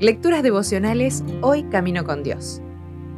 Lecturas 0.00 0.42
devocionales 0.42 1.22
Hoy 1.42 1.64
Camino 1.64 2.04
con 2.04 2.22
Dios. 2.22 2.62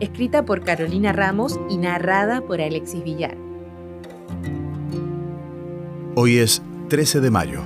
Escrita 0.00 0.44
por 0.44 0.64
Carolina 0.64 1.12
Ramos 1.12 1.60
y 1.70 1.76
narrada 1.76 2.40
por 2.40 2.60
Alexis 2.60 3.04
Villar. 3.04 3.36
Hoy 6.16 6.38
es 6.38 6.60
13 6.88 7.20
de 7.20 7.30
mayo. 7.30 7.60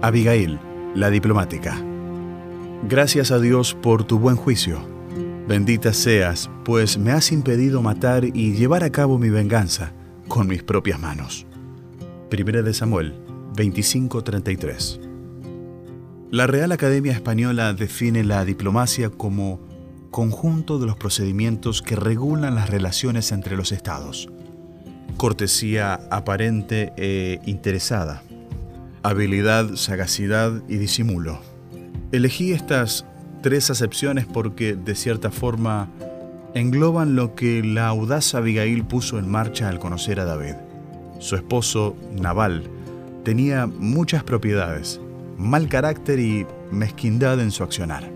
Abigail, 0.00 0.60
la 0.94 1.10
diplomática. 1.10 1.76
Gracias 2.88 3.32
a 3.32 3.40
Dios 3.40 3.74
por 3.74 4.04
tu 4.04 4.20
buen 4.20 4.36
juicio. 4.36 4.78
Bendita 5.48 5.92
seas, 5.92 6.48
pues 6.64 6.98
me 6.98 7.10
has 7.10 7.32
impedido 7.32 7.82
matar 7.82 8.24
y 8.24 8.52
llevar 8.52 8.84
a 8.84 8.90
cabo 8.90 9.18
mi 9.18 9.28
venganza 9.28 9.92
con 10.28 10.46
mis 10.46 10.62
propias 10.62 11.00
manos. 11.00 11.46
Primera 12.30 12.62
de 12.62 12.74
Samuel 12.74 13.14
25:33 13.56 15.05
la 16.30 16.48
Real 16.48 16.72
Academia 16.72 17.12
Española 17.12 17.72
define 17.72 18.24
la 18.24 18.44
diplomacia 18.44 19.10
como 19.10 19.60
conjunto 20.10 20.78
de 20.78 20.86
los 20.86 20.96
procedimientos 20.96 21.82
que 21.82 21.94
regulan 21.94 22.56
las 22.56 22.68
relaciones 22.68 23.30
entre 23.30 23.56
los 23.56 23.70
estados. 23.70 24.28
Cortesía 25.16 25.94
aparente 26.10 26.92
e 26.96 27.40
interesada. 27.46 28.22
Habilidad, 29.04 29.76
sagacidad 29.76 30.62
y 30.68 30.78
disimulo. 30.78 31.38
Elegí 32.10 32.52
estas 32.52 33.06
tres 33.42 33.70
acepciones 33.70 34.26
porque, 34.26 34.74
de 34.74 34.96
cierta 34.96 35.30
forma, 35.30 35.88
engloban 36.54 37.14
lo 37.14 37.36
que 37.36 37.62
la 37.62 37.86
audaz 37.86 38.34
Abigail 38.34 38.84
puso 38.84 39.20
en 39.20 39.28
marcha 39.28 39.68
al 39.68 39.78
conocer 39.78 40.18
a 40.18 40.24
David. 40.24 40.54
Su 41.20 41.36
esposo, 41.36 41.96
Naval, 42.20 42.64
tenía 43.22 43.66
muchas 43.66 44.24
propiedades, 44.24 45.00
mal 45.38 45.68
carácter 45.68 46.18
y 46.18 46.46
mezquindad 46.70 47.40
en 47.40 47.50
su 47.50 47.62
accionar. 47.62 48.10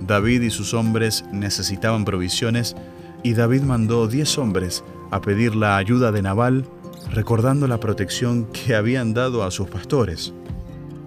David 0.00 0.42
y 0.42 0.50
sus 0.50 0.74
hombres 0.74 1.24
necesitaban 1.32 2.04
provisiones 2.04 2.76
y 3.22 3.34
David 3.34 3.62
mandó 3.62 4.06
diez 4.06 4.38
hombres 4.38 4.84
a 5.10 5.20
pedir 5.20 5.56
la 5.56 5.76
ayuda 5.76 6.12
de 6.12 6.22
Nabal, 6.22 6.66
recordando 7.10 7.66
la 7.66 7.80
protección 7.80 8.46
que 8.46 8.74
habían 8.74 9.14
dado 9.14 9.42
a 9.42 9.50
sus 9.50 9.68
pastores. 9.68 10.32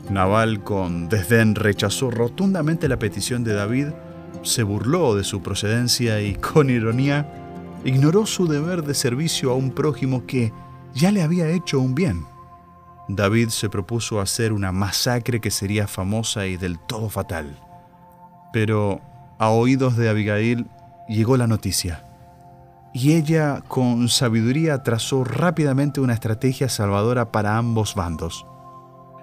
Nabal 0.10 0.64
con 0.64 1.08
desdén 1.08 1.56
rechazó 1.56 2.12
rotundamente 2.12 2.90
la 2.90 3.00
petición 3.00 3.44
de 3.44 3.54
David, 3.54 3.88
se 4.44 4.64
burló 4.64 5.16
de 5.16 5.24
su 5.24 5.42
procedencia 5.42 6.22
y 6.22 6.34
con 6.36 6.70
ironía 6.70 7.80
ignoró 7.86 8.26
su 8.26 8.48
deber 8.48 8.84
de 8.84 8.94
servicio 8.94 9.52
a 9.52 9.56
un 9.56 9.72
prójimo 9.72 10.26
que 10.26 10.52
ya 10.94 11.12
le 11.12 11.22
había 11.22 11.50
hecho 11.50 11.80
un 11.80 11.96
bien. 11.96 12.26
David 13.08 13.50
se 13.50 13.70
propuso 13.70 14.22
hacer 14.22 14.54
una 14.54 14.72
masacre 14.72 15.42
que 15.42 15.52
sería 15.52 15.88
famosa 15.88 16.46
y 16.48 16.58
del 16.58 16.80
todo 16.80 17.10
fatal. 17.10 17.60
Pero 18.54 19.02
a 19.40 19.50
oídos 19.50 19.98
de 19.98 20.10
Abigail 20.10 20.68
llegó 21.08 21.36
la 21.38 21.48
noticia, 21.48 22.06
y 22.94 23.14
ella 23.14 23.62
con 23.68 24.10
sabiduría 24.10 24.84
trazó 24.84 25.24
rápidamente 25.24 26.02
una 26.02 26.14
estrategia 26.14 26.70
salvadora 26.70 27.32
para 27.32 27.58
ambos 27.58 27.96
bandos. 27.96 28.46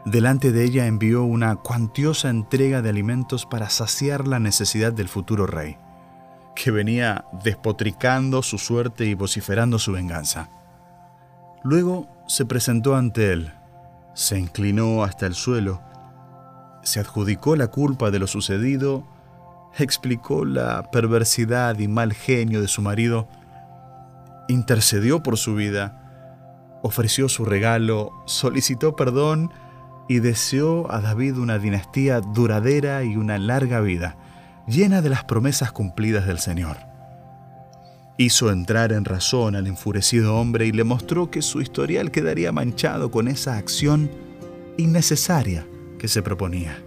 Delante 0.04 0.52
de 0.52 0.64
ella 0.64 0.86
envió 0.86 1.22
una 1.24 1.56
cuantiosa 1.56 2.30
entrega 2.30 2.80
de 2.80 2.88
alimentos 2.88 3.44
para 3.44 3.68
saciar 3.68 4.26
la 4.26 4.38
necesidad 4.38 4.92
del 4.92 5.08
futuro 5.08 5.46
rey, 5.46 5.76
que 6.54 6.70
venía 6.70 7.26
despotricando 7.44 8.42
su 8.42 8.58
suerte 8.58 9.04
y 9.04 9.14
vociferando 9.14 9.78
su 9.78 9.92
venganza. 9.92 10.48
Luego 11.62 12.08
se 12.26 12.46
presentó 12.46 12.96
ante 12.96 13.32
él, 13.32 13.52
se 14.18 14.36
inclinó 14.36 15.04
hasta 15.04 15.26
el 15.26 15.34
suelo, 15.34 15.80
se 16.82 16.98
adjudicó 16.98 17.54
la 17.54 17.68
culpa 17.68 18.10
de 18.10 18.18
lo 18.18 18.26
sucedido, 18.26 19.06
explicó 19.78 20.44
la 20.44 20.90
perversidad 20.90 21.78
y 21.78 21.86
mal 21.86 22.12
genio 22.12 22.60
de 22.60 22.66
su 22.66 22.82
marido, 22.82 23.28
intercedió 24.48 25.22
por 25.22 25.36
su 25.38 25.54
vida, 25.54 26.80
ofreció 26.82 27.28
su 27.28 27.44
regalo, 27.44 28.10
solicitó 28.26 28.96
perdón 28.96 29.52
y 30.08 30.18
deseó 30.18 30.90
a 30.90 31.00
David 31.00 31.38
una 31.38 31.60
dinastía 31.60 32.20
duradera 32.20 33.04
y 33.04 33.16
una 33.16 33.38
larga 33.38 33.80
vida, 33.80 34.16
llena 34.66 35.00
de 35.00 35.10
las 35.10 35.22
promesas 35.22 35.70
cumplidas 35.70 36.26
del 36.26 36.40
Señor. 36.40 36.87
Hizo 38.20 38.50
entrar 38.50 38.92
en 38.92 39.04
razón 39.04 39.54
al 39.54 39.68
enfurecido 39.68 40.34
hombre 40.34 40.66
y 40.66 40.72
le 40.72 40.82
mostró 40.82 41.30
que 41.30 41.40
su 41.40 41.60
historial 41.60 42.10
quedaría 42.10 42.50
manchado 42.50 43.12
con 43.12 43.28
esa 43.28 43.56
acción 43.56 44.10
innecesaria 44.76 45.68
que 46.00 46.08
se 46.08 46.20
proponía. 46.20 46.82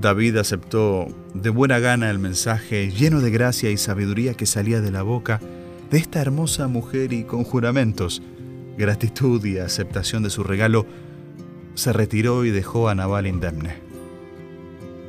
David 0.00 0.36
aceptó 0.36 1.06
de 1.32 1.50
buena 1.50 1.78
gana 1.78 2.10
el 2.10 2.18
mensaje 2.18 2.90
lleno 2.90 3.20
de 3.20 3.30
gracia 3.30 3.70
y 3.70 3.76
sabiduría 3.76 4.34
que 4.34 4.46
salía 4.46 4.80
de 4.80 4.90
la 4.90 5.02
boca 5.02 5.40
de 5.92 5.98
esta 5.98 6.20
hermosa 6.20 6.66
mujer 6.66 7.12
y 7.12 7.22
con 7.22 7.44
juramentos, 7.44 8.20
gratitud 8.76 9.44
y 9.44 9.58
aceptación 9.58 10.24
de 10.24 10.30
su 10.30 10.42
regalo, 10.42 10.86
se 11.74 11.92
retiró 11.92 12.44
y 12.44 12.50
dejó 12.50 12.88
a 12.88 12.96
Nabal 12.96 13.28
indemne. 13.28 13.76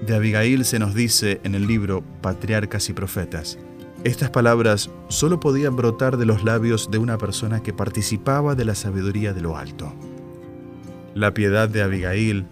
De 0.06 0.16
Abigail 0.16 0.64
se 0.64 0.78
nos 0.78 0.94
dice 0.94 1.42
en 1.44 1.56
el 1.56 1.66
libro 1.66 2.04
Patriarcas 2.22 2.88
y 2.90 2.94
Profetas, 2.94 3.58
estas 4.06 4.30
palabras 4.30 4.90
solo 5.10 5.42
podían 5.42 5.76
brotar 5.76 6.16
de 6.16 6.26
los 6.26 6.46
labios 6.46 6.90
de 6.90 7.00
una 7.00 7.18
persona 7.18 7.62
que 7.62 7.74
participaba 7.74 8.56
de 8.56 8.64
la 8.64 8.74
sabiduría 8.76 9.34
de 9.34 9.42
lo 9.42 9.58
alto. 9.58 9.94
La 11.16 11.34
piedad 11.34 11.68
de 11.68 11.82
Abigail, 11.82 12.46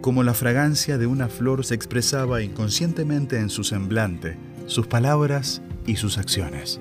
como 0.00 0.22
la 0.22 0.32
fragancia 0.32 0.96
de 0.96 1.06
una 1.06 1.28
flor, 1.28 1.64
se 1.66 1.74
expresaba 1.74 2.42
inconscientemente 2.42 3.38
en 3.38 3.50
su 3.50 3.64
semblante, 3.64 4.38
sus 4.66 4.86
palabras 4.86 5.60
y 5.86 5.96
sus 5.96 6.16
acciones. 6.16 6.80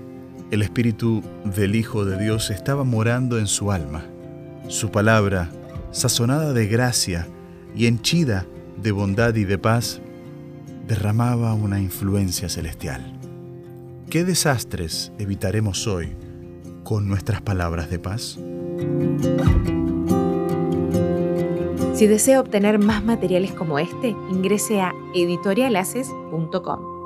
El 0.52 0.62
espíritu 0.62 1.22
del 1.44 1.76
Hijo 1.76 2.06
de 2.06 2.18
Dios 2.18 2.50
estaba 2.50 2.86
morando 2.86 3.38
en 3.38 3.48
su 3.48 3.74
alma. 3.74 4.06
Su 4.70 4.90
palabra, 4.90 5.50
sazonada 5.92 6.54
de 6.54 6.68
gracia 6.68 7.28
y 7.76 7.88
henchida 7.88 8.46
de 8.82 8.92
bondad 8.94 9.36
y 9.36 9.44
de 9.44 9.58
paz, 9.58 10.00
derramaba 10.88 11.54
una 11.54 11.82
influencia 11.82 12.48
celestial. 12.48 13.18
¿Qué 14.10 14.24
desastres 14.24 15.12
evitaremos 15.20 15.86
hoy 15.86 16.16
con 16.86 17.10
nuestras 17.10 17.42
palabras 17.42 17.90
de 17.90 18.00
paz? 18.00 18.40
Si 21.94 22.08
desea 22.08 22.40
obtener 22.40 22.80
más 22.80 23.04
materiales 23.04 23.52
como 23.52 23.80
este, 23.80 24.16
ingrese 24.32 24.80
a 24.80 24.94
editorialaces.com. 25.14 26.97